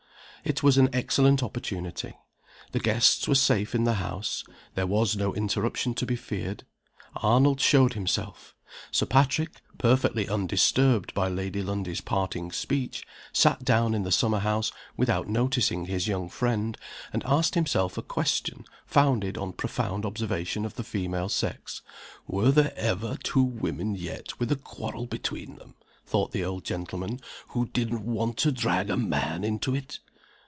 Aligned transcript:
It 0.43 0.63
was 0.63 0.75
an 0.79 0.89
excellent 0.91 1.43
opportunity. 1.43 2.13
The 2.71 2.79
guests 2.79 3.27
were 3.27 3.35
safe 3.35 3.75
in 3.75 3.83
the 3.83 3.93
house 4.01 4.43
there 4.73 4.87
was 4.87 5.15
no 5.15 5.35
interruption 5.35 5.93
to 5.93 6.03
be 6.07 6.15
feared, 6.15 6.63
Arnold 7.17 7.61
showed 7.61 7.93
himself. 7.93 8.55
Sir 8.89 9.05
Patrick 9.05 9.61
(perfectly 9.77 10.27
undisturbed 10.27 11.13
by 11.13 11.29
Lady 11.29 11.61
Lundie's 11.61 12.01
parting 12.01 12.51
speech) 12.51 13.05
sat 13.31 13.63
down 13.63 13.93
in 13.93 14.01
the 14.01 14.11
summer 14.11 14.39
house, 14.39 14.71
without 14.97 15.27
noticing 15.27 15.85
his 15.85 16.07
young 16.07 16.27
friend, 16.27 16.75
and 17.13 17.21
asked 17.27 17.53
himself 17.53 17.95
a 17.99 18.01
question 18.01 18.65
founded 18.87 19.37
on 19.37 19.53
profound 19.53 20.07
observation 20.07 20.65
of 20.65 20.73
the 20.73 20.83
female 20.83 21.29
sex. 21.29 21.83
"Were 22.25 22.49
there 22.51 22.73
ever 22.75 23.15
two 23.21 23.43
women 23.43 23.93
yet 23.93 24.39
with 24.39 24.51
a 24.51 24.55
quarrel 24.55 25.05
between 25.05 25.57
them," 25.57 25.75
thought 26.03 26.31
the 26.31 26.43
old 26.43 26.63
gentleman, 26.63 27.19
"who 27.49 27.67
didn't 27.67 28.01
want 28.03 28.37
to 28.37 28.51
drag 28.51 28.89
a 28.89 28.97
man 28.97 29.43
into 29.43 29.75
it? 29.75 29.99